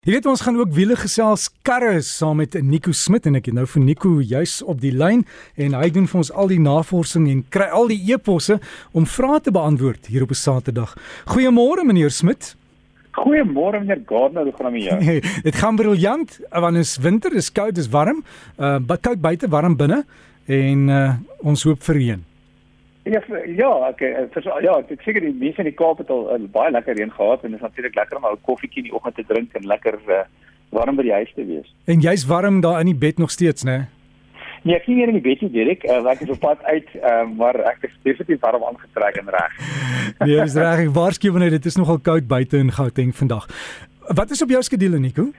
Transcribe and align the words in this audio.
Jy 0.00 0.14
weet 0.14 0.26
ons 0.30 0.40
gaan 0.40 0.56
ook 0.56 0.70
wiele 0.72 0.94
gesels 0.96 1.42
karre 1.60 1.98
saam 2.00 2.38
met 2.40 2.54
Nico 2.64 2.88
Smit 2.96 3.26
en 3.28 3.34
ek 3.36 3.50
het 3.50 3.56
nou 3.58 3.66
vir 3.68 3.82
Nico 3.84 4.12
juis 4.24 4.54
op 4.64 4.78
die 4.80 4.94
lyn 4.96 5.26
en 5.60 5.74
hy 5.76 5.90
doen 5.92 6.06
vir 6.08 6.20
ons 6.22 6.30
al 6.40 6.48
die 6.48 6.56
navorsing 6.64 7.26
en 7.28 7.42
kry 7.52 7.66
al 7.68 7.92
die 7.92 7.98
eposse 8.08 8.56
om 8.96 9.04
vrae 9.04 9.42
te 9.44 9.52
beantwoord 9.52 10.08
hier 10.08 10.24
op 10.24 10.32
'n 10.32 10.40
Saterdag. 10.40 10.96
Goeiemôre 11.28 11.84
meneer 11.84 12.08
Smit. 12.08 12.56
Goeiemôre 13.12 13.84
meneer 13.84 14.00
Gardner, 14.06 14.44
hoe 14.48 14.56
gaan 14.56 14.72
dit 14.72 14.80
met 14.80 14.88
jou? 14.88 15.20
Dit 15.42 15.54
gaan 15.54 15.76
briljant 15.76 16.40
want 16.50 16.76
is 16.76 16.96
winter, 16.96 17.36
is 17.36 17.52
koud, 17.52 17.76
is 17.76 17.88
warm. 17.88 18.24
Uh 18.56 18.80
koud 19.00 19.20
buite, 19.20 19.48
warm 19.48 19.76
binne 19.76 20.06
en 20.46 20.88
uh 20.88 21.12
ons 21.44 21.62
hoop 21.62 21.82
vir 21.82 21.94
reën. 21.94 22.29
Ja, 23.08 23.20
ja, 23.46 23.70
okay, 23.88 24.10
vir 24.32 24.48
ja, 24.60 24.74
ek 24.92 25.00
seker 25.06 25.24
die 25.24 25.32
mense 25.32 25.62
in 25.62 25.70
die 25.70 25.76
Kaap 25.76 26.02
het 26.02 26.10
al 26.12 26.26
uh, 26.34 26.40
baie 26.52 26.72
lekker 26.74 26.98
reën 26.98 27.12
gehad 27.14 27.44
en 27.44 27.54
dit 27.54 27.56
is 27.56 27.64
natuurlik 27.64 27.96
lekker 27.96 28.18
om 28.18 28.26
'n 28.28 28.42
koffietjie 28.44 28.82
in 28.82 28.90
die 28.90 28.96
oggend 28.96 29.16
te 29.16 29.24
drink 29.24 29.54
en 29.56 29.66
lekker 29.66 29.96
uh, 30.08 30.24
warm 30.70 30.96
by 30.96 31.06
die 31.08 31.16
huis 31.16 31.32
te 31.34 31.46
wees. 31.46 31.72
En 31.86 32.00
jy's 32.00 32.26
warm 32.26 32.60
daar 32.60 32.80
in 32.80 32.92
die 32.92 33.00
bed 33.06 33.18
nog 33.18 33.30
steeds, 33.30 33.64
né? 33.64 33.88
Nee, 34.62 34.76
ek 34.76 34.84
sien 34.84 34.98
hier 35.00 35.08
in 35.08 35.16
die 35.16 35.24
bedjie 35.24 35.48
direk, 35.50 35.84
uh, 35.88 36.04
ek 36.12 36.20
is 36.20 36.30
op 36.34 36.40
pad 36.40 36.60
uit, 36.68 36.88
uh, 37.00 37.24
maar 37.24 37.56
ek 37.72 37.88
is 37.88 37.94
definitief 38.04 38.40
warm 38.44 38.64
aangetrek 38.68 39.16
en 39.16 39.30
reg. 39.32 39.52
nee, 40.26 40.36
dis 40.36 40.54
reg. 40.54 40.84
Ek 40.84 40.92
waarsku 40.94 41.32
wanneer 41.32 41.56
dit 41.56 41.64
is 41.64 41.80
nogal 41.80 41.98
koud 41.98 42.28
buite 42.28 42.60
in 42.60 42.72
Gauteng 42.72 43.16
vandag. 43.16 43.48
Wat 44.12 44.30
is 44.30 44.42
op 44.42 44.52
jou 44.52 44.60
skedule, 44.62 45.00
Nico? 45.00 45.30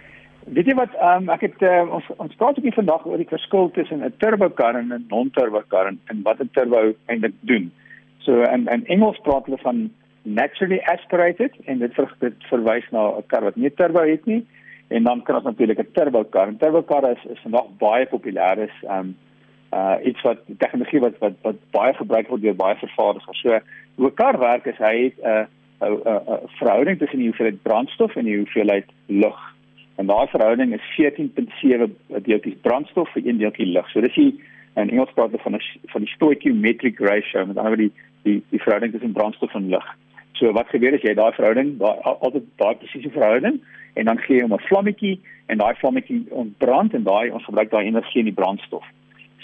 Weet 0.46 0.66
jy 0.66 0.74
wat 0.74 0.94
um, 0.98 1.30
ek 1.30 1.44
het 1.46 1.62
uh, 1.62 1.84
ons 1.94 2.08
ons 2.18 2.36
praat 2.40 2.58
ook 2.58 2.66
hier 2.66 2.74
vandag 2.74 3.04
oor 3.06 3.20
die 3.22 3.30
verskil 3.30 3.70
tussen 3.76 4.02
'n 4.02 4.14
turbo 4.18 4.50
kar 4.50 4.76
en 4.76 4.94
'n 4.94 5.06
non-turbo 5.10 5.62
kar 5.68 5.88
en, 5.88 6.00
en 6.10 6.22
wat 6.24 6.42
'n 6.42 6.50
turbo 6.54 6.94
eintlik 7.06 7.36
doen. 7.42 7.72
So 8.26 8.42
in 8.42 8.68
in 8.68 8.86
Engels 8.86 9.20
praat 9.22 9.46
hulle 9.46 9.62
van 9.62 9.92
naturally 10.24 10.80
aspirated 10.80 11.54
en 11.66 11.80
dit 11.80 11.94
ver, 11.94 12.16
dit 12.20 12.34
verwys 12.50 12.90
na 12.92 13.18
'n 13.18 13.24
kar 13.28 13.44
wat 13.44 13.56
nie 13.56 13.74
turbo 13.74 14.02
het 14.02 14.26
nie 14.26 14.46
en 14.88 15.04
dan 15.04 15.22
kan 15.24 15.36
ons 15.36 15.44
natuurlik 15.44 15.80
'n 15.80 15.92
turbo 15.94 16.24
kar. 16.24 16.48
'n 16.48 16.58
Turbo 16.58 16.82
kar 16.82 17.12
is 17.12 17.26
is 17.26 17.44
nog 17.44 17.68
baie 17.78 18.06
populêr 18.06 18.58
is 18.58 18.76
um 18.90 19.16
uh 19.74 19.96
iets 20.04 20.22
wat 20.22 20.38
tegnologie 20.58 21.00
wat 21.00 21.18
wat 21.20 21.34
wat 21.42 21.56
baie 21.72 21.94
gebruik 21.94 22.28
word 22.28 22.42
deur 22.42 22.56
baie 22.56 22.76
vervaardigers. 22.76 23.42
So 23.42 23.60
hoe 23.96 24.08
'n 24.08 24.14
kar 24.14 24.40
werk 24.40 24.66
is 24.66 24.78
hy 24.78 25.04
het 25.04 25.18
'n 25.24 25.48
'n 25.86 26.48
verhouding 26.58 26.98
tussen 26.98 27.18
die 27.18 27.28
hoeveelheid 27.28 27.62
brandstof 27.62 28.16
en 28.16 28.26
die 28.26 28.38
hoeveelheid 28.38 28.86
lug 29.06 29.51
en 30.02 30.10
daai 30.10 30.28
verhouding 30.34 30.74
is 30.74 30.86
14.7 30.98 31.90
deeltjies 32.26 32.62
brandstof 32.66 33.12
vir 33.16 33.28
een 33.28 33.42
deeltjie 33.42 33.68
lug. 33.70 33.90
So 33.94 34.02
dis 34.02 34.18
die 34.18 34.32
in 34.80 34.90
Engels 34.90 35.12
praat 35.16 35.34
hulle 35.34 35.44
van 35.44 35.56
'n 35.56 35.90
van 35.94 36.06
die 36.06 36.14
stoichiometric 36.16 37.00
ratio, 37.00 37.46
met 37.46 37.58
ander 37.58 37.76
woorde 37.76 37.90
die 37.90 37.94
die 38.24 38.44
die 38.50 38.62
verhouding 38.62 38.92
tussen 38.92 39.14
brandstof 39.18 39.54
en 39.56 39.70
lug. 39.70 39.88
So 40.40 40.52
wat 40.54 40.74
gebeur 40.74 40.94
as 40.94 41.04
jy 41.06 41.14
daai 41.14 41.34
verhouding 41.38 41.78
daai 41.78 41.98
altyd 42.04 42.46
daai 42.58 42.76
presiese 42.76 43.12
verhouding 43.18 43.62
en 43.94 44.06
dan 44.06 44.18
gee 44.18 44.38
jy 44.38 44.42
hom 44.42 44.54
'n 44.54 44.68
vlammetjie 44.70 45.20
en 45.48 45.58
daai 45.58 45.76
vlammetjie 45.76 46.26
ontbrand 46.30 46.94
en 46.94 47.04
daai 47.04 47.32
ons 47.32 47.46
gebruik 47.46 47.70
daai 47.72 47.86
energie 47.86 48.20
in 48.20 48.30
die 48.32 48.40
brandstof. 48.42 48.86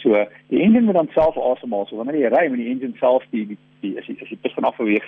So 0.02 0.26
die 0.50 0.62
engine 0.62 0.86
moet 0.86 0.96
dan 0.96 1.10
self 1.14 1.38
asemhaal. 1.38 1.86
So 1.86 1.96
wanneer 1.96 2.22
jy 2.22 2.30
ry 2.34 2.48
met 2.50 2.60
die 2.60 2.70
engine 2.70 2.98
self 3.00 3.24
die 3.30 3.46
die, 3.48 3.58
die 3.82 3.98
as 3.98 4.06
jy 4.06 4.16
as 4.22 4.30
jy 4.30 4.38
tussen 4.42 4.64
af 4.64 4.78
beweeg, 4.78 5.06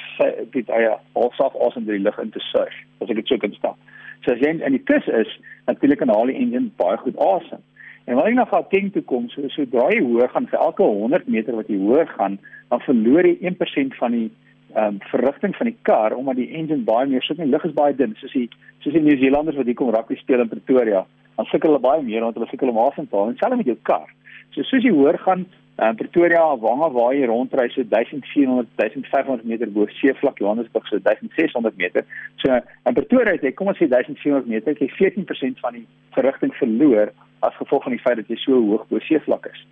dit 0.51 0.67
hy 0.67 0.81
alself 1.13 1.55
asem 1.67 1.85
deur 1.85 1.97
die 1.97 2.03
lug 2.03 2.19
in 2.19 2.31
te 2.31 2.39
suig. 2.51 2.75
As 3.01 3.09
ek 3.09 3.15
dit 3.15 3.27
so 3.27 3.37
kan 3.37 3.53
stel. 3.53 3.77
So 4.25 4.33
as 4.33 4.41
jy 4.43 4.55
in 4.57 4.75
die 4.75 4.83
kus 4.83 5.07
is, 5.07 5.31
natuurlik 5.67 6.01
kan 6.01 6.11
al 6.13 6.31
die 6.31 6.37
engine 6.39 6.71
baie 6.79 6.97
goed 7.03 7.17
asem. 7.23 7.63
En 8.05 8.17
wanneer 8.17 8.33
jy 8.33 8.39
na 8.39 8.49
Gauteng 8.49 8.91
toe 8.93 9.03
kom, 9.05 9.29
so 9.29 9.47
so 9.53 9.65
draai 9.69 9.99
jy 9.99 10.03
hoër 10.05 10.31
gaan 10.33 10.47
vir 10.49 10.59
elke 10.59 10.83
100 10.83 11.27
meter 11.29 11.57
wat 11.59 11.67
jy 11.69 11.77
hoër 11.77 12.07
gaan, 12.17 12.39
dan 12.71 12.81
verloor 12.85 13.27
jy 13.27 13.35
1% 13.51 13.97
van 14.01 14.15
die 14.17 14.29
ehm 14.69 14.85
um, 14.85 14.97
verrigting 15.09 15.55
van 15.57 15.65
die 15.65 15.77
kar 15.81 16.13
omdat 16.13 16.35
die 16.37 16.51
engine 16.53 16.85
baie 16.85 17.07
meer 17.09 17.23
sit 17.25 17.39
en 17.39 17.47
die 17.47 17.53
lug 17.53 17.63
is 17.65 17.73
baie 17.73 17.95
dun, 17.97 18.11
soos 18.19 18.33
die 18.37 18.49
soos 18.83 18.93
die 18.93 19.01
Nieu-Zeelanders 19.01 19.57
wat 19.57 19.65
hier 19.65 19.77
kom 19.77 19.89
rugby 19.93 20.17
speel 20.19 20.43
in 20.43 20.51
Pretoria. 20.51 21.05
Dan 21.39 21.47
sukkel 21.47 21.71
hulle 21.71 21.79
baie 21.79 22.03
meer 22.03 22.25
want 22.25 22.35
hulle 22.35 22.49
sukkel 22.51 22.73
om 22.73 22.81
asem 22.83 23.05
te 23.07 23.15
haal 23.15 23.29
en 23.31 23.37
selfs 23.39 23.59
met 23.61 23.69
jou 23.71 23.77
kar. 23.87 24.09
So 24.51 24.65
soos 24.67 24.83
jy 24.83 24.91
hoër 24.91 25.17
gaan 25.23 25.45
in 25.79 25.95
Pretoria 25.95 26.41
wange 26.59 26.89
waar 26.97 27.13
jy 27.15 27.29
rondry 27.29 27.69
so 27.71 27.85
1400 27.93 28.67
1500 28.75 29.45
meter 29.47 29.71
bo 29.71 29.87
seevlak 30.01 30.41
Johannesburg 30.43 30.89
so 30.91 30.99
1600 31.05 31.79
meter. 31.79 32.03
So 32.43 32.59
in 32.59 32.97
Pretoria 32.97 33.37
het 33.37 33.47
jy 33.47 33.53
kom 33.55 33.71
ons 33.71 33.79
sê 33.79 33.87
1400 33.87 34.51
meter, 34.51 34.75
jy 34.75 34.91
14% 34.97 35.63
van 35.63 35.79
die 35.79 35.85
verrigting 36.17 36.51
verloor 36.59 37.13
as 37.47 37.55
gevolg 37.61 37.87
van 37.87 37.95
die 37.95 38.03
feit 38.03 38.19
dat 38.19 38.27
jy 38.27 38.39
so 38.43 38.59
hoog 38.59 38.83
bo 38.91 38.99
seevlak 39.07 39.47
is. 39.53 39.63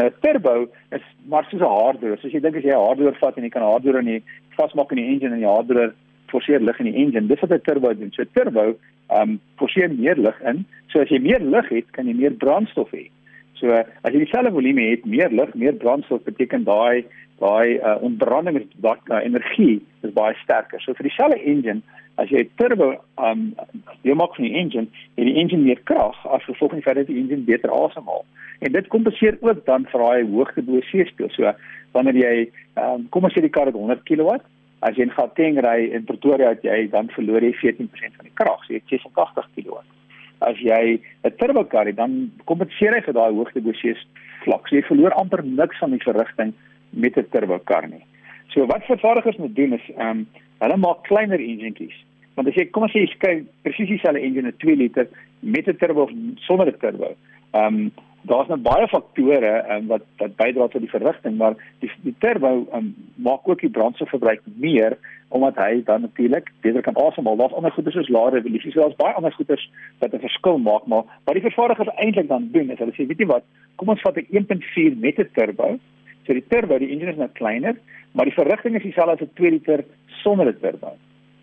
Nou 0.00 0.08
turbo 0.24 0.54
is 0.96 1.04
maar 1.28 1.44
soos 1.50 1.60
'n 1.60 1.74
haardroër. 1.76 2.16
So 2.20 2.28
as 2.28 2.32
jy 2.32 2.40
dink 2.40 2.56
as 2.56 2.64
jy 2.64 2.72
'n 2.72 2.80
haardroër 2.86 3.20
vat 3.20 3.36
en 3.36 3.44
jy 3.44 3.50
kan 3.50 3.62
'n 3.62 3.72
haardroër 3.72 4.00
in 4.00 4.12
die 4.14 4.22
vasmaak 4.56 4.92
in 4.92 5.04
die 5.04 5.10
engine 5.12 5.34
en 5.36 5.44
die 5.44 5.52
haardroër 5.52 5.92
forceer 6.30 6.60
lug 6.60 6.78
in 6.80 6.90
die 6.90 6.98
engine, 7.02 7.28
dis 7.28 7.40
wat 7.40 7.52
'n 7.52 7.62
turbo 7.66 7.94
doen. 7.94 8.12
So 8.12 8.24
turbo 8.32 8.66
ehm 9.10 9.22
um, 9.22 9.40
forceer 9.56 9.90
meer 9.90 10.16
lug 10.16 10.40
in. 10.42 10.64
So 10.88 11.00
as 11.00 11.08
jy 11.08 11.20
meer 11.20 11.40
lug 11.40 11.68
het, 11.68 11.90
kan 11.90 12.06
jy 12.06 12.14
meer 12.14 12.32
brandstof 12.32 12.90
hê. 12.90 13.10
So 13.60 13.68
as 13.76 14.12
jy 14.12 14.24
dieselfde 14.24 14.52
volume 14.52 14.90
het, 14.90 15.04
meer 15.04 15.30
lug, 15.30 15.52
meer 15.54 15.74
brandstof 15.76 16.24
beteken 16.24 16.64
daai 16.64 17.04
daai 17.40 17.80
uh, 17.80 17.96
ontbranding 18.04 18.58
is 18.60 18.66
baie 18.84 19.00
uh, 19.08 19.20
energie 19.24 19.80
is 20.04 20.12
baie 20.16 20.36
sterker. 20.42 20.80
So 20.84 20.94
vir 20.96 21.08
dieselfde 21.08 21.40
engine, 21.52 21.82
as 22.20 22.28
jy 22.32 22.44
'n 22.44 22.50
turbo 22.60 22.92
um 23.16 23.54
jy 24.04 24.14
maak 24.14 24.36
van 24.36 24.44
die 24.44 24.56
engine, 24.60 24.88
het 25.16 25.26
die 25.28 25.36
engine 25.40 25.64
meer 25.64 25.80
krag 25.84 26.16
as 26.24 26.44
gevolg 26.44 26.76
van 26.76 26.94
dat 27.00 27.06
die 27.06 27.20
engine 27.20 27.44
beter 27.48 27.72
asemhaal. 27.72 28.24
En 28.60 28.72
dit 28.72 28.88
kompenseer 28.88 29.38
ook 29.40 29.64
dan 29.66 29.86
vir 29.92 30.00
daai 30.00 30.24
hoogte 30.24 30.62
bo 30.62 30.80
see 30.90 31.04
speel. 31.04 31.30
So 31.36 31.52
wanneer 31.92 32.16
jy 32.16 32.50
um 32.76 33.08
kom 33.10 33.24
ons 33.24 33.34
sê 33.34 33.40
die 33.40 33.52
kar 33.52 33.66
het 33.66 33.76
100 33.76 34.04
kW, 34.04 34.40
as 34.80 34.96
jy 34.96 35.02
in 35.02 35.14
Gauteng 35.16 35.58
ry 35.60 35.90
in 35.92 36.04
Pretoria 36.04 36.54
het 36.54 36.62
jy 36.64 36.88
dan 36.90 37.08
verloor 37.14 37.42
jy 37.44 37.52
14% 37.60 38.16
van 38.16 38.28
die 38.28 38.34
krag. 38.34 38.64
So 38.64 38.72
jy 38.72 38.80
het 38.80 38.88
86 38.88 39.50
kW 39.56 39.80
as 40.40 40.56
jy 40.56 41.00
'n 41.24 41.36
turbo 41.36 41.64
kar 41.64 41.86
het, 41.86 41.96
dan 41.96 42.32
kompenseer 42.46 42.94
hy 42.94 43.00
vir 43.04 43.14
daai 43.14 43.32
hoogte 43.32 43.60
bo 43.60 43.72
see 43.72 43.94
vlak. 44.44 44.68
So 44.68 44.76
jy 44.76 44.82
verloor 44.88 45.12
amper 45.12 45.44
niks 45.44 45.78
van 45.78 45.90
die 45.90 46.04
verrigting 46.04 46.54
met 46.90 47.16
'n 47.16 47.28
turbo 47.30 47.58
kar 47.58 47.88
nie. 47.88 48.04
So 48.48 48.66
wat 48.66 48.84
vervaardigers 48.84 49.36
moet 49.36 49.56
doen 49.56 49.72
is 49.72 49.86
ehm 49.96 50.08
um, 50.08 50.26
hulle 50.60 50.76
maak 50.76 51.04
kleiner 51.04 51.40
enjinkies. 51.40 51.96
Want 52.34 52.48
as 52.48 52.54
jy 52.54 52.70
kom 52.70 52.84
as 52.84 52.92
jy 52.92 53.06
kyk 53.18 53.44
presies 53.62 53.88
dieselfde 53.88 54.20
engine 54.20 54.48
'n 54.48 54.56
2 54.58 54.76
liter 54.76 55.08
met 55.40 55.68
'n 55.68 55.76
turbo 55.76 56.02
of 56.02 56.10
sonder 56.36 56.66
'n 56.66 56.78
turbo. 56.78 57.14
Ehm 57.52 57.74
um, 57.74 57.92
daar's 58.22 58.48
nou 58.48 58.58
baie 58.60 58.88
faktore 58.88 59.52
um, 59.74 59.86
wat 59.86 60.04
wat 60.20 60.36
bydra 60.36 60.68
tot 60.68 60.84
die 60.84 60.90
verrigting, 60.92 61.36
maar 61.36 61.56
die 61.80 61.90
die 62.04 62.14
turbo 62.18 62.66
um, 62.76 62.92
maak 63.14 63.48
ook 63.48 63.60
die 63.60 63.72
brandstofverbruik 63.72 64.42
meer 64.60 64.98
omdat 65.30 65.56
hy 65.62 65.82
dan 65.86 66.00
natuurlik 66.00 66.50
beter 66.60 66.82
kan 66.82 66.96
asemhaal. 66.98 67.36
Daar's 67.36 67.54
ander 67.54 67.72
goeders 67.72 67.94
soos 67.94 68.08
lae 68.10 68.30
revolusies, 68.34 68.74
daar's 68.74 68.98
baie 68.98 69.14
ander 69.14 69.32
goeders 69.32 69.70
wat 69.98 70.14
'n 70.14 70.26
verskil 70.26 70.58
maak, 70.58 70.86
maar 70.86 71.04
wat 71.24 71.34
die 71.34 71.46
vervaardigers 71.48 71.94
eintlik 71.96 72.28
dan 72.28 72.48
doen 72.52 72.70
is 72.70 72.78
hulle 72.78 72.92
sê, 72.92 73.06
weet 73.06 73.18
jy 73.18 73.26
wat, 73.26 73.44
kom 73.76 73.88
ons 73.88 74.02
vat 74.02 74.16
'n 74.16 74.26
1.4 74.30 74.96
met 74.96 75.18
'n 75.18 75.30
turbo. 75.34 75.78
So 76.26 76.32
die 76.32 76.48
turbo, 76.48 76.78
die 76.78 76.90
engine 76.90 77.10
is 77.10 77.16
nou 77.16 77.28
kleiner, 77.32 77.76
maar 78.12 78.24
die 78.24 78.34
verrigting 78.34 78.74
is 78.74 78.82
dieselfde 78.82 79.12
as 79.12 79.20
'n 79.20 79.30
2 79.34 79.50
liter 79.50 79.84
sonder 80.22 80.46
'n 80.46 80.60
turbo. 80.60 80.92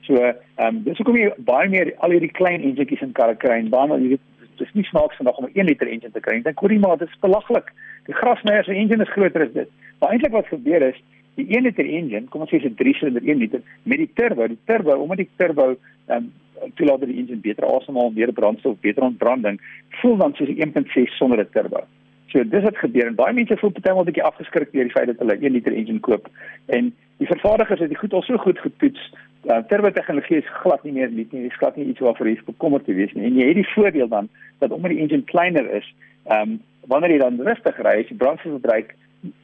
So, 0.08 0.16
ehm 0.16 0.36
um, 0.68 0.84
dis 0.84 0.98
hoekom 0.98 1.18
jy 1.18 1.32
baie 1.38 1.70
meer 1.70 1.94
al 1.98 2.12
hierdie 2.16 2.32
klein 2.32 2.62
enjintjies 2.62 3.02
in 3.02 3.12
karre 3.12 3.36
kry 3.36 3.58
en 3.60 3.70
baie 3.70 4.00
jy 4.00 4.10
weet 4.14 4.22
dis 4.58 4.74
nie 4.74 4.84
snaaks 4.84 5.16
vandag 5.16 5.38
om 5.38 5.46
'n 5.46 5.60
1 5.60 5.66
liter 5.66 5.88
engine 5.88 6.12
te 6.12 6.20
kry. 6.20 6.38
Ek 6.38 6.44
dink 6.44 6.60
hoorie 6.60 6.80
maar 6.80 6.98
dit 6.98 7.08
is 7.08 7.20
belaglik. 7.20 7.72
Die 8.06 8.16
grasmeier 8.16 8.64
se 8.64 8.74
engine 8.74 9.04
is 9.04 9.10
groter 9.10 9.42
as 9.42 9.54
dit. 9.54 9.70
Maar 10.00 10.12
eintlik 10.12 10.32
wat 10.32 10.48
gebeur 10.48 10.82
is 10.82 11.00
die 11.36 11.48
1 11.50 11.62
liter 11.64 11.86
engine, 11.86 12.28
kom 12.30 12.42
ons 12.42 12.50
sê 12.50 12.60
dit 12.62 12.66
is 12.66 12.72
'n 12.72 12.76
3 12.76 12.94
silinder 12.94 13.24
1 13.24 13.38
liter 13.38 13.62
met 13.84 13.98
die 13.98 14.10
turbo, 14.14 14.48
die 14.48 14.64
turbo 14.66 14.98
omdat 15.02 15.18
die 15.18 15.30
turbo 15.38 15.76
ehm 16.08 16.18
um, 16.18 16.32
toelaat 16.76 17.00
dat 17.00 17.10
die 17.10 17.18
engine 17.18 17.42
beter 17.42 17.66
asemhaal, 17.66 18.10
meer 18.10 18.34
brandstof, 18.34 18.80
beter 18.82 19.04
ontbranding, 19.04 19.62
voel 20.02 20.18
dan 20.18 20.34
soos 20.34 20.50
'n 20.50 20.62
1.6 20.62 21.18
sonder 21.18 21.40
'n 21.40 21.50
turbo. 21.52 21.84
So 22.28 22.44
dis 22.44 22.64
wat 22.64 22.78
gebeur 22.78 23.08
en 23.08 23.16
baie 23.16 23.34
mense 23.34 23.58
voel 23.58 23.72
partymal 23.72 24.02
'n 24.02 24.10
bietjie 24.10 24.24
afgeskrik 24.24 24.72
deur 24.72 24.84
die 24.84 24.92
feit 24.92 25.08
dat 25.08 25.20
hulle 25.20 25.38
1 25.40 25.52
liter 25.52 25.74
engine 25.74 26.00
koop 26.00 26.28
en 26.66 26.94
die 27.18 27.28
vervaardigers 27.28 27.80
het 27.80 27.90
dit 27.90 27.98
goed 27.98 28.14
al 28.14 28.22
so 28.22 28.38
goed 28.38 28.60
getoets 28.60 29.14
uh, 29.46 29.62
turbo 29.70 29.92
tegnologie 29.92 30.38
is 30.38 30.50
glad 30.62 30.84
nie 30.84 30.92
meer 30.92 31.10
nie. 31.10 31.28
Dit 31.30 31.52
is 31.52 31.58
glad 31.58 31.76
nie 31.76 31.86
iets 31.86 32.00
waarvoor 32.00 32.28
jy 32.28 32.40
bekommerd 32.46 32.86
te 32.86 32.94
wees 32.94 33.14
nie. 33.14 33.26
En 33.30 33.38
jy 33.38 33.48
het 33.48 33.62
die 33.62 33.72
voordeel 33.74 34.08
dan 34.08 34.30
dat 34.60 34.72
omdat 34.72 34.92
die 34.92 35.00
engine 35.00 35.24
kleiner 35.24 35.70
is, 35.82 35.94
ehm 36.26 36.58
um, 36.58 36.60
wanneer 36.88 37.12
jy 37.12 37.18
dan 37.20 37.42
rustig 37.44 37.82
ry, 37.84 38.00
is 38.00 38.08
die 38.08 38.16
brandstofverbruik 38.16 38.94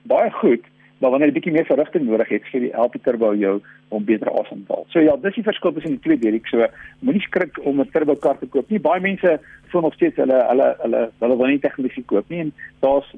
baie 0.07 0.29
goed, 0.31 0.63
maar 0.97 1.11
wanneer 1.11 1.27
jy 1.27 1.35
bietjie 1.35 1.51
meer 1.51 1.65
verrigting 1.67 2.05
nodig 2.07 2.29
het, 2.31 2.45
gee 2.47 2.61
die 2.63 2.71
help 2.71 2.93
die 2.95 3.01
turbo 3.03 3.33
jou 3.35 3.57
om 3.91 4.05
beter 4.07 4.31
asem 4.31 4.61
te 4.63 4.71
haal. 4.71 4.85
So 4.93 5.03
ja, 5.03 5.17
dis 5.19 5.35
die 5.35 5.43
verskil 5.43 5.73
tussen 5.75 5.97
die 5.97 6.03
twee 6.05 6.19
Derek. 6.21 6.47
So 6.47 6.63
moenie 7.03 7.23
skrik 7.25 7.59
om 7.67 7.81
'n 7.81 7.91
turbo 7.91 8.15
kar 8.15 8.39
te 8.39 8.47
koop 8.47 8.69
nie. 8.69 8.79
Baie 8.79 9.01
mense 9.01 9.39
voel 9.73 9.81
nog 9.81 9.93
steeds 9.93 10.15
hulle 10.15 10.39
hulle 10.49 10.69
hulle 10.83 11.01
hulle 11.19 11.37
wil 11.37 11.51
nie 11.51 11.59
tegnologie 11.59 12.03
koop 12.05 12.29
nie 12.29 12.39
en 12.45 12.53
daar's 12.79 13.09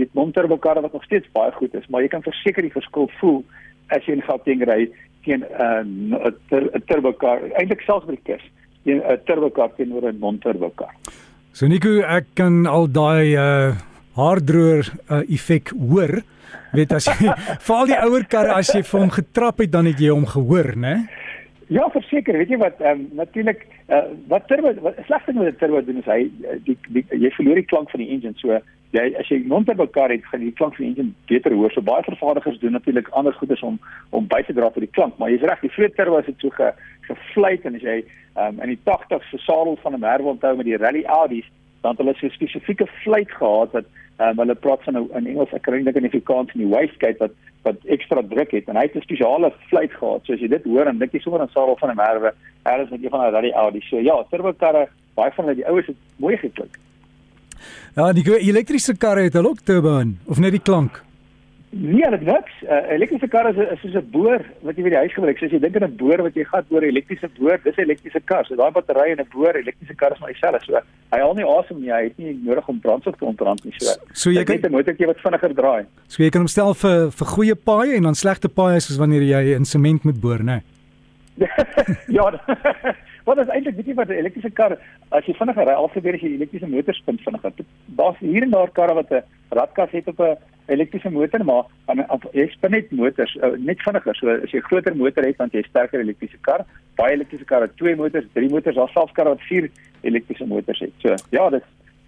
dit 0.00 0.14
non-turbo 0.14 0.56
karre 0.56 0.80
wat 0.80 0.92
nog 0.92 1.04
steeds 1.04 1.28
baie 1.32 1.52
goed 1.52 1.74
is, 1.74 1.86
maar 1.88 2.02
jy 2.02 2.08
kan 2.08 2.22
verseker 2.22 2.62
die 2.62 2.76
verskil 2.78 3.10
voel 3.20 3.44
as 3.88 4.06
jy 4.06 4.16
in 4.16 4.22
Gauteng 4.22 4.62
ry 4.64 4.88
teen 5.24 5.44
'n 5.44 6.14
uh, 6.14 6.30
'n 6.52 6.84
turbo 6.86 7.12
kar, 7.12 7.42
eintlik 7.58 7.82
selfs 7.82 8.06
by 8.06 8.16
die 8.16 8.26
kus, 8.32 8.44
'n 8.86 9.00
turbo 9.26 9.50
kar 9.50 9.70
teenoor 9.76 10.08
'n 10.08 10.18
non-turbo 10.20 10.70
kar. 10.76 10.94
So 11.52 11.66
Nico, 11.66 12.00
ek 12.02 12.34
kan 12.34 12.66
al 12.66 12.88
daai 12.90 13.36
uh 13.36 13.74
haardroër 14.14 14.88
uh, 15.10 15.22
effek 15.26 15.72
hoor. 15.74 16.22
Weet 16.74 16.94
as 16.94 17.06
jy 17.10 17.32
val 17.68 17.86
die 17.90 17.98
ouer 17.98 18.26
karre 18.30 18.56
as 18.58 18.72
jy 18.74 18.82
vir 18.86 19.00
hom 19.00 19.12
getrap 19.14 19.62
het 19.62 19.72
dan 19.74 19.90
het 19.90 20.00
jy 20.02 20.10
hom 20.14 20.26
gehoor, 20.26 20.74
né? 20.78 20.94
Ja, 21.72 21.86
verseker, 21.90 22.36
weet 22.38 22.52
jy 22.52 22.58
wat, 22.60 22.80
ehm 22.82 23.00
um, 23.00 23.04
natuurlik 23.18 23.64
uh, 23.88 24.04
wat 24.30 24.46
turbo 24.50 24.74
wat 24.84 24.98
slegste 25.08 25.32
met 25.32 25.54
'n 25.54 25.58
turbo 25.58 25.82
doen 25.82 26.02
is 26.02 26.10
hy 26.10 26.30
die, 26.66 26.76
die 26.88 27.04
jy 27.10 27.30
verloor 27.38 27.60
die 27.62 27.70
klank 27.70 27.90
van 27.90 28.02
die 28.04 28.10
engine 28.10 28.36
so 28.36 28.58
jy 28.94 29.04
as 29.20 29.28
jy 29.28 29.40
non-turbo 29.50 29.86
kar 29.94 30.12
het 30.12 30.26
gaan 30.30 30.44
die 30.44 30.52
klank 30.58 30.76
van 30.76 30.84
die 30.84 30.92
engine 30.92 31.14
beter 31.30 31.54
hoor 31.54 31.72
so 31.74 31.82
baie 31.82 32.06
vervaardigers 32.06 32.60
doen 32.62 32.76
natuurlik 32.76 33.08
ander 33.10 33.34
goedes 33.40 33.62
om 33.62 33.78
om 34.10 34.28
by 34.30 34.42
te 34.46 34.54
dra 34.56 34.70
tot 34.70 34.86
die 34.86 34.94
klank 34.98 35.18
maar 35.18 35.32
jy's 35.32 35.46
reg 35.50 35.64
die 35.64 35.90
turbo 35.96 36.18
is 36.18 36.30
dit 36.30 36.40
so 36.40 36.50
ge, 36.50 36.72
gefluit 37.08 37.64
en 37.64 37.74
as 37.80 37.82
jy 37.82 37.98
um, 38.36 38.60
in 38.60 38.74
die 38.74 38.80
80s 38.86 39.28
se 39.30 39.38
sadel 39.46 39.76
van 39.82 39.94
'n 39.94 40.00
Merwe 40.00 40.34
onthou 40.36 40.56
met 40.56 40.66
die 40.66 40.76
Rally 40.76 41.04
Audis 41.04 41.50
dan 41.82 41.92
het 41.92 42.00
hulle 42.00 42.14
so 42.14 42.26
'n 42.26 42.38
spesifieke 42.38 42.86
fluit 43.02 43.30
gehad 43.30 43.72
wat 43.72 43.86
um, 44.18 44.38
hulle 44.38 44.54
praat 44.54 44.82
van 44.84 44.96
'n 44.96 45.26
Engels 45.26 45.52
ek 45.52 45.62
kry 45.62 45.82
dink 45.82 45.96
in 45.96 46.06
Afrikaans 46.06 46.54
in 46.54 46.60
die 46.64 46.74
wastegate 46.76 47.18
wat 47.18 47.34
wat 47.64 47.84
ekstra 47.84 48.22
druk 48.28 48.50
het 48.52 48.68
en 48.68 48.76
hy 48.76 48.82
het 48.86 48.96
'n 48.96 49.00
spesiale 49.00 49.52
fluit 49.68 49.92
gehad. 49.92 50.20
So 50.24 50.32
as 50.32 50.40
jy 50.40 50.48
dit 50.48 50.64
hoor 50.64 50.86
en 50.86 50.98
dink 50.98 51.12
jy 51.12 51.20
sommer 51.20 51.40
aan 51.40 51.48
Sarel 51.48 51.76
van 51.76 51.88
der 51.88 51.96
Merwe, 51.96 52.32
is 52.82 52.90
met 52.90 53.02
een 53.02 53.10
van 53.10 53.20
daai 53.20 53.32
rally 53.32 53.52
Audi. 53.52 53.80
So 53.80 53.98
ja, 53.98 54.24
turbo 54.30 54.52
karre, 54.52 54.88
baie 55.14 55.30
van 55.32 55.44
hulle 55.44 55.56
die 55.56 55.66
oues 55.66 55.86
het 55.86 55.96
mooi 56.16 56.36
geklink. 56.36 56.78
Ja, 57.94 58.12
die 58.12 58.24
elektriese 58.38 58.96
karre 58.96 59.22
het 59.22 59.32
hulle 59.32 59.48
ook 59.48 59.60
turbo 59.64 59.98
in 59.98 60.18
of 60.26 60.38
net 60.38 60.52
die 60.52 60.62
klank? 60.62 61.02
Nee, 61.76 62.10
dit 62.10 62.20
niks. 62.20 62.52
'n 62.62 62.66
uh, 62.70 62.92
Elektriese 62.94 63.28
kar 63.28 63.48
is 63.50 63.56
is 63.56 63.80
soos 63.80 63.94
'n 63.94 64.10
boor 64.10 64.40
wat 64.62 64.76
jy 64.76 64.82
by 64.82 64.90
die 64.94 65.02
huis 65.02 65.14
gebruik. 65.14 65.38
So 65.38 65.46
as 65.46 65.52
jy 65.52 65.58
dink 65.58 65.76
aan 65.76 65.88
'n 65.88 65.96
boor 65.96 66.22
wat 66.22 66.34
jy 66.34 66.44
gat 66.44 66.64
oor 66.70 66.82
'n 66.82 66.92
elektriese 66.94 67.28
boor, 67.38 67.58
dis 67.64 67.76
'n 67.76 67.82
elektriese 67.82 68.20
kar. 68.24 68.46
So 68.46 68.54
daai 68.54 68.70
battery 68.70 69.10
en 69.10 69.18
'n 69.18 69.26
boor, 69.32 69.54
elektriese 69.56 69.94
kar 69.94 70.12
is 70.12 70.20
maar 70.20 70.30
dieselfde. 70.30 70.66
So 70.66 70.80
hy 71.12 71.18
haal 71.18 71.34
nie 71.34 71.44
asem 71.44 71.80
nie. 71.80 71.90
Hy 71.90 72.02
het 72.04 72.18
nie 72.18 72.38
nodig 72.44 72.68
om 72.68 72.80
brandstof 72.80 73.16
te 73.16 73.24
ontbrand 73.24 73.64
nie. 73.64 73.74
So, 73.78 73.90
so 74.12 74.30
jy 74.30 74.44
kan 74.44 74.56
net 74.56 74.70
'n 74.70 74.76
motortjie 74.76 75.06
wat 75.06 75.20
vinniger 75.20 75.54
draai. 75.54 75.84
So 76.06 76.22
jy 76.22 76.30
kan 76.30 76.40
hom 76.40 76.48
stel 76.48 76.74
vir 76.74 77.10
vir 77.10 77.26
goeie 77.26 77.54
paaie 77.56 77.96
en 77.96 78.02
dan 78.02 78.14
slegte 78.14 78.48
paaie 78.48 78.80
soos 78.80 78.98
wanneer 78.98 79.22
jy 79.22 79.54
in 79.56 79.64
sement 79.64 80.04
moet 80.04 80.20
boor, 80.20 80.42
né? 80.44 80.62
ja. 82.18 82.30
Wat 83.24 83.38
is 83.38 83.48
eintlik 83.48 83.76
weet 83.76 83.86
jy 83.86 83.94
wat 83.94 84.08
'n 84.08 84.20
elektriese 84.20 84.50
kar 84.50 84.78
as 85.08 85.24
jy 85.24 85.34
vinniger 85.34 85.64
ry, 85.64 85.72
algebeur 85.72 86.14
as 86.14 86.20
jy 86.20 86.34
elektriese 86.34 86.68
motors 86.68 87.02
punt 87.04 87.20
vinniger. 87.20 87.52
Daar's 87.86 88.18
hier 88.18 88.42
en 88.42 88.50
daar 88.50 88.70
karre 88.70 88.94
wat 88.94 89.10
'n 89.10 89.22
radkas 89.50 89.90
het 89.90 90.08
op 90.08 90.20
'n 90.20 90.36
elektriese 90.66 91.10
motor 91.10 91.44
maar 91.44 91.64
aan 91.86 92.04
jy 92.32 92.48
spin 92.48 92.70
net 92.70 92.90
motors 92.90 93.34
uh, 93.36 93.56
net 93.56 93.80
vinniger. 93.80 94.14
So 94.16 94.28
as 94.28 94.50
jy 94.50 94.58
'n 94.58 94.68
groter 94.68 94.96
motor 94.96 95.24
het 95.24 95.38
dan 95.38 95.48
jy 95.52 95.62
sterker 95.62 96.00
elektriese 96.00 96.38
kar. 96.40 96.66
Baie 96.96 97.12
elektriese 97.12 97.44
karre 97.44 97.74
twee 97.74 97.96
motors 97.96 98.26
drie 98.32 98.50
motors 98.50 98.76
al 98.76 98.88
selfs 98.88 99.12
karre 99.12 99.28
wat 99.28 99.48
vier 99.48 99.70
elektriese 100.02 100.46
motors 100.46 100.80
het. 100.80 100.92
So 100.98 101.14
ja 101.30 101.50
dit 101.50 101.64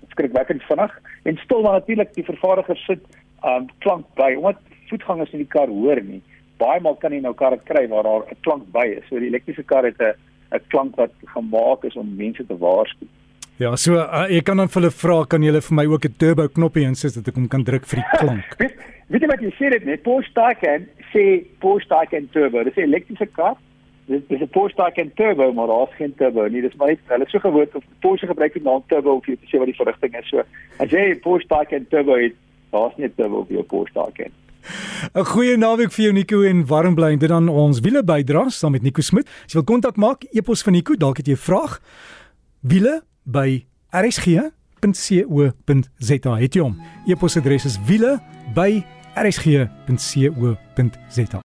skrikwekkend 0.08 0.62
vinnig. 0.62 1.00
En 1.22 1.36
stil 1.36 1.62
maar 1.62 1.72
natuurlik 1.72 2.14
die 2.14 2.24
vervaardiger 2.24 2.76
sit 2.76 3.00
um, 3.44 3.66
klank 3.78 4.06
by 4.14 4.34
omdat 4.36 4.56
voetgangers 4.88 5.32
in 5.32 5.38
die 5.38 5.52
kar 5.56 5.68
hoor 5.68 6.02
nie. 6.02 6.22
Baie 6.56 6.80
maal 6.80 6.96
kan 6.96 7.12
jy 7.12 7.20
nou 7.20 7.34
karre 7.34 7.58
kry 7.64 7.88
waar 7.88 8.02
daar 8.02 8.22
'n 8.30 8.36
klank 8.40 8.72
by 8.72 8.86
is. 8.98 9.04
So 9.08 9.18
die 9.18 9.28
elektriese 9.28 9.62
kar 9.62 9.84
het 9.84 10.00
'n 10.00 10.14
'n 10.52 10.60
klank 10.68 10.96
wat 10.96 11.12
gemaak 11.34 11.84
is 11.84 11.96
om 11.96 12.16
mense 12.16 12.46
te 12.46 12.58
waarsku 12.58 13.06
Ja, 13.56 13.70
so 13.80 13.94
uh, 13.96 14.26
ek 14.28 14.44
kan 14.44 14.58
dan 14.60 14.68
vir 14.68 14.82
hulle 14.82 14.92
vra 14.92 15.22
kan 15.24 15.44
jy 15.44 15.52
vir 15.56 15.76
my 15.78 15.86
ook 15.88 16.04
'n 16.04 16.16
turbo 16.20 16.44
knoppie 16.48 16.84
insit 16.84 17.14
dat 17.16 17.28
ek 17.28 17.38
hom 17.40 17.48
kan 17.48 17.64
druk 17.64 17.86
vir 17.88 18.02
die 18.02 18.10
klank. 18.20 18.56
weet, 18.58 18.74
weet 19.08 19.22
jy 19.22 19.28
wat 19.32 19.40
jy 19.40 19.52
sê 19.56 19.70
dit 19.72 19.84
net 19.86 20.02
Porsche 20.02 20.32
Taycan 20.36 20.84
sê 21.12 21.40
Porsche 21.64 21.88
Taycan 21.88 22.28
turbo. 22.32 22.64
Dit 22.64 22.76
is 22.76 22.84
'n 22.84 22.88
elektriese 22.92 23.26
kar. 23.32 23.56
Dit 24.06 24.28
is 24.28 24.42
'n 24.42 24.52
Porsche 24.52 24.76
Taycan 24.76 25.10
turbo, 25.16 25.52
maar 25.52 25.72
daar's 25.72 25.96
geen 25.96 26.12
turbo 26.20 26.46
nie. 26.48 26.60
Dis 26.60 26.76
maar 26.76 26.88
net 26.88 27.00
hulle 27.08 27.24
so 27.28 27.38
gewoond 27.38 27.74
of 27.74 27.84
Porsche 28.02 28.26
gebruik 28.26 28.52
die 28.52 28.62
naam 28.62 28.82
turbo 28.88 29.14
om 29.14 29.22
vir 29.22 29.36
te 29.40 29.48
sê 29.48 29.58
wat 29.58 29.72
die 29.72 29.80
verrigting 29.80 30.14
is. 30.20 30.28
So 30.28 30.44
as 30.78 30.90
jy 30.90 31.16
Porsche 31.24 31.48
Taycan 31.48 31.88
turbo 31.88 32.20
het, 32.20 32.34
daar's 32.72 32.96
nie 32.98 33.08
turbo 33.08 33.40
op 33.40 33.48
jou 33.48 33.62
Porsche 33.62 33.94
Taycan. 33.94 34.32
'n 35.14 35.24
Goeie 35.24 35.56
naweek 35.56 35.92
vir 35.92 36.04
jou 36.04 36.12
Nico 36.12 36.42
en 36.42 36.66
warm 36.66 36.94
bly 36.94 37.12
en 37.12 37.18
dit 37.18 37.28
dan 37.28 37.48
ons 37.48 37.80
wiele 37.80 38.02
bydra 38.04 38.48
saam 38.48 38.72
met 38.72 38.82
Nico 38.82 39.02
Smit. 39.02 39.26
As 39.44 39.52
jy 39.52 39.60
wil 39.60 39.64
kontak 39.64 39.96
maak, 39.96 40.24
e-pos 40.32 40.62
vir 40.62 40.72
Nico, 40.72 40.94
dalk 40.94 41.16
het 41.16 41.26
jy 41.26 41.32
'n 41.32 41.36
vraag. 41.36 41.80
Wiele 42.60 43.02
by 43.24 43.66
rsg.co.za. 43.92 44.50
Het 46.36 46.54
jy 46.54 46.60
hom? 46.62 46.80
E-posadres 47.06 47.64
is 47.64 47.78
wiele 47.86 48.20
by 48.54 48.84
rsg.co.za. 49.16 50.56